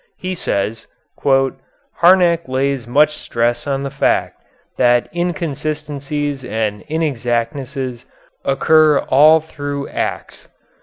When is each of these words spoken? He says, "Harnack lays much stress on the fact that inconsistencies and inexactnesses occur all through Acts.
He 0.17 0.33
says, 0.33 0.87
"Harnack 1.23 2.47
lays 2.47 2.87
much 2.87 3.17
stress 3.17 3.67
on 3.67 3.83
the 3.83 3.91
fact 3.91 4.41
that 4.79 5.07
inconsistencies 5.15 6.43
and 6.43 6.81
inexactnesses 6.89 8.07
occur 8.43 8.97
all 8.97 9.39
through 9.41 9.89
Acts. 9.89 10.49